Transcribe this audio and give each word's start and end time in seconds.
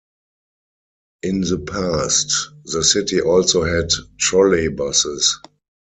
In 1.21 1.41
the 1.41 1.59
past 1.59 2.33
the 2.63 2.83
city 2.83 3.21
also 3.21 3.61
had 3.61 3.91
trolleybuses. 4.17 5.37